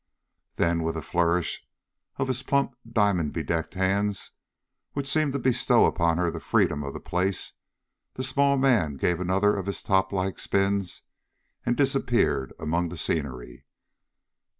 [0.55, 1.63] Then, with a flourish
[2.17, 4.31] of his plump diamond bedecked hands,
[4.93, 7.51] which seemed to bestow upon her the freedom of the place,
[8.15, 11.03] the small man gave another of his top like spins
[11.67, 13.63] and disappeared among the scenery.